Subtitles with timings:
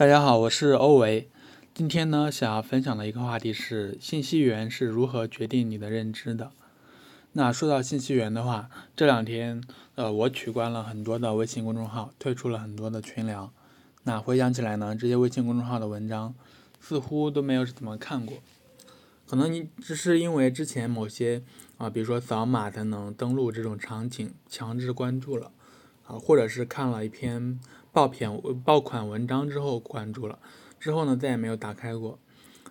[0.00, 1.28] 大家好，我是欧维。
[1.74, 6.52] 今天呢，想要分享的一个话题是信息源是如何决定你的认知的。
[7.32, 9.62] 那说到信息源的话，这两天
[9.96, 13.52] 呃，我取关了很多的微信公众号，退出了很多的群聊。
[14.04, 16.34] 那回想起来呢，这些微信公众号的文章
[16.80, 18.38] 似乎都没有怎么看过。
[19.26, 21.42] 可能你只是因为之前某些
[21.76, 25.52] 啊，比如说扫码才能登录这种场景，强制关注了
[26.06, 27.60] 啊，或者是看了一篇。
[27.92, 28.30] 爆片
[28.64, 30.38] 爆款文章之后关注了，
[30.78, 32.18] 之后呢再也没有打开过。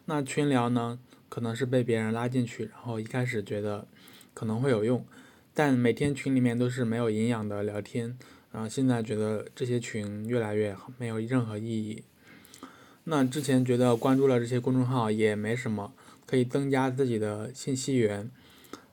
[0.05, 0.98] 那群聊呢，
[1.28, 3.88] 可能是被别人拉进去，然后一开始觉得
[4.34, 5.05] 可能会有用，
[5.54, 8.18] 但每天群里面都是没有营养的聊天，
[8.52, 12.04] 然后现在觉得这些群越来越没有任何意义。
[13.04, 15.94] 那之前觉得关注了这些公众号也没什么，
[16.26, 18.31] 可以增加自己的信息源，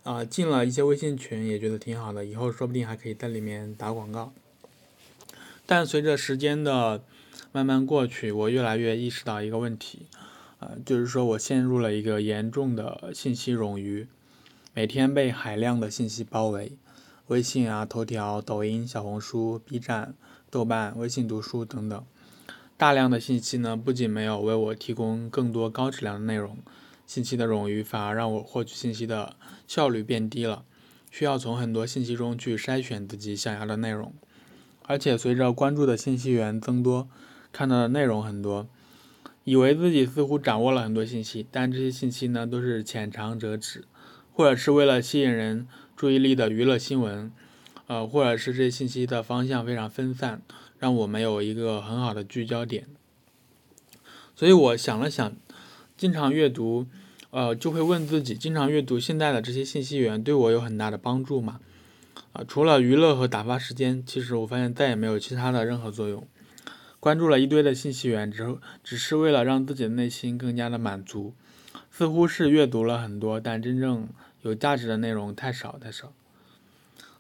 [0.03, 4.33] 啊，进了一些微信群也觉得挺好的，以后说不定还可以在里面打广告。
[5.67, 7.03] 但随着时间的
[7.51, 10.07] 慢慢过去，我越来越意识到一个问题，
[10.61, 14.07] 呃，就是说我陷入了一个严重的信息冗余，
[14.73, 16.79] 每天被海量的信息包围，
[17.27, 20.15] 微信啊、头条、抖音、小红书、B 站、
[20.49, 22.05] 豆瓣、微信读书等等，
[22.77, 26.59] 大量的信息呢，不仅没有为我提供更多高质量的内容，
[27.07, 29.35] 信息的冗余反而让我获取信息的
[29.67, 30.65] 效率变低了，
[31.11, 34.15] 需要从很多信息中去筛选自己想要的内容。
[34.87, 37.09] 而且随着关注的信息源增多，
[37.53, 38.69] 看到的内容很多，
[39.45, 43.85] 以为自己似乎掌握了很多信息，但这些信息呢都是浅尝辄止，
[44.33, 47.33] 或者是为了吸引人注意力的娱乐新闻，
[47.87, 50.43] 呃，或者是这些信息的方向非常分散，
[50.79, 52.87] 让我没有一个很好的聚焦点。
[54.35, 55.33] 所以我想了想，
[55.97, 56.87] 经常阅读，
[57.31, 61.61] 呃，就会问自己：经常阅读现在的这些信息源对我有很大的帮助吗？
[62.49, 66.27] 除了娱乐和打发时间，其实我发现再也没有其他的任何作用。
[66.99, 71.35] 关注了一堆的信息源之后，只是为了让自己的内心更加的满足，
[71.91, 74.09] 似乎是阅读了很多，但真正
[74.43, 76.13] 有价值的内容太少太少。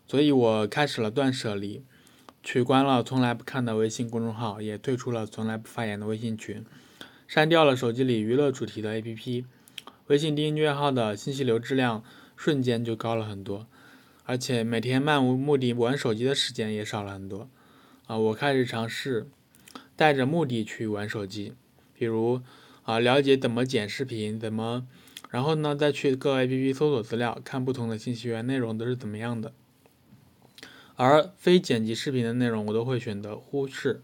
[0.08, 1.84] 所以我开始了断舍离，
[2.42, 6.64] 取关了从来不看的微信公众号，也退出了从来不发言的微信群，
[7.28, 9.44] 删掉了手机里娱乐主题的 APP，
[10.08, 12.02] 微信订阅号的信息流质量
[12.36, 13.66] 瞬间就高了很多。
[14.26, 17.48] 而且每天漫无目的玩手机的时间也少了很多，
[18.06, 19.28] 啊，我开始尝试
[19.94, 21.52] 带着目的去玩手机，
[21.94, 22.42] 比如
[22.82, 24.84] 啊了解怎么剪视频，怎么，
[25.30, 29.52] 然后呢再去各 APP 搜索资料，看不同的信息源内容都是怎么样的。
[30.96, 34.02] 而非剪辑视频的内容我都会选择忽视，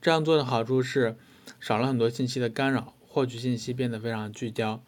[0.00, 1.16] 这样做的好处是
[1.58, 4.84] 少了很多信息的干扰，获取信息变得非常聚焦，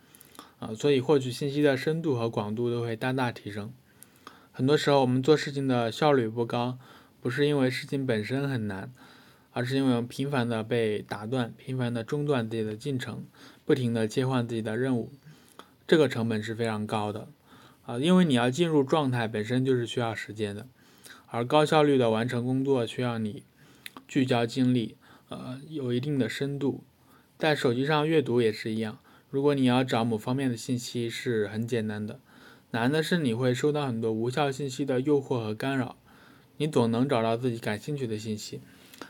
[0.60, 3.72] 啊，所以获取信息的深度和广度都会大大提升。
[4.56, 6.78] 很多时候，我们做事情的效率不高，
[7.20, 8.90] 不是因为事情本身很难，
[9.52, 13.26] 而是因为我们频繁的被打断，频繁的中断自己的进程，
[13.66, 15.12] 不停的切换自己的任务，
[15.86, 17.28] 这个成本是非常高的，
[17.84, 20.66] 啊，因为你要进入状态本身就是需要时间的，
[21.26, 23.42] 而高效率的完成工作需要你
[24.08, 24.96] 聚焦精力，
[25.28, 26.82] 呃，有一定的深度，
[27.36, 32.20] 在手机上阅读也是一样，如果你要找某方面的信息是很简单的。
[32.76, 35.96] 难的是你会收到很多无效信息的诱惑和干扰，
[36.58, 38.60] 你总能找到自己感兴趣的信息，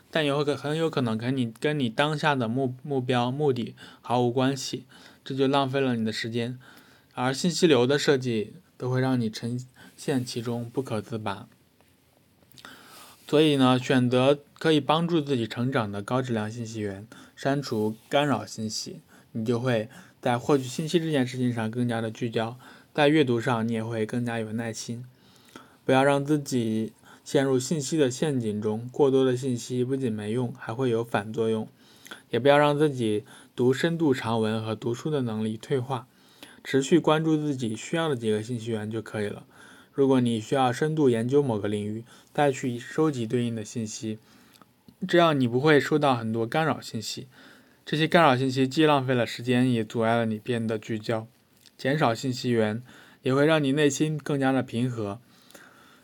[0.09, 4.85] 但有可很有可能跟你跟你当下的目目标目的毫无关系，
[5.25, 6.61] 这就浪费了你的时间，
[7.15, 9.61] 而信息流的设计都会让你沉
[9.97, 11.49] 陷其中不可自拔。
[13.27, 19.01] 所以呢，选择可以帮助自己成长的高质量信息源，删除干扰信息，
[19.33, 19.89] 你就会
[20.21, 22.57] 在获取信息这件事情上更加的聚焦。
[22.97, 25.05] 在阅读上，你也会更加有耐心，
[25.85, 28.89] 不要让自己陷入信息的陷阱中。
[28.91, 31.69] 过多的信息不仅没用，还会有反作用。
[32.31, 33.25] 也不要让自己
[33.55, 36.07] 读深度长文和读书的能力退化。
[36.65, 39.45] 持续关注自己需要的几个信息源就可以了。
[39.93, 42.03] 如果你需要深度研究某个领域，
[42.33, 44.19] 再去收集对应的信息，
[45.07, 47.27] 这样你不会收到很多干扰信息。
[47.85, 51.27] 这些干扰信息既浪费了时间，也阻碍了你变得聚焦。
[51.77, 52.83] 减少信息源
[53.23, 55.21] 也会让你内心更加的平和，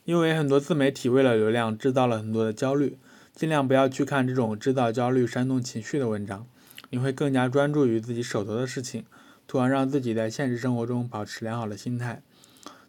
[0.05, 2.99] 因为很多自媒体为了流量制造了很多的焦虑，
[3.35, 6.47] 尽量不要去看这种制造焦虑、煽动情绪的文章，
[6.91, 9.05] 你会更加专注于自己手头的事情，
[9.49, 12.23] 从而让自己在现实生活中保持良好的心态，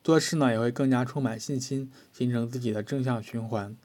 [0.03, 3.75] 做事呢也会更加充满信心，形成自己的正向循环。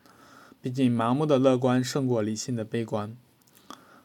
[0.61, 3.17] 毕竟盲目的乐观胜过理性的悲观。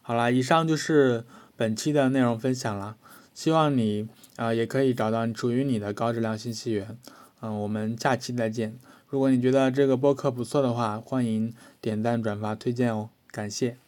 [0.03, 1.25] 好啦，以上就是
[1.55, 2.97] 本期的内容分享了。
[3.33, 6.97] 希望你啊也可以找到属于你的高质量信息源，
[7.41, 8.77] 嗯，我们下期再见。
[9.07, 13.82] 如果你觉得这个播客不错的话，欢迎点赞、转发、推荐哦，感谢。